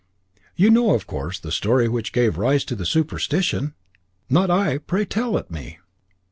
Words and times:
"You 0.55 0.71
know, 0.71 0.95
of 0.95 1.05
course, 1.05 1.37
the 1.37 1.51
story 1.51 1.87
which 1.87 2.11
gave 2.11 2.39
rise 2.39 2.65
to 2.65 2.75
the 2.75 2.87
superstition?" 2.87 3.75
"Not 4.31 4.49
I. 4.49 4.79
Pray 4.79 5.05
tell 5.05 5.37
it 5.37 5.51
me." 5.51 5.77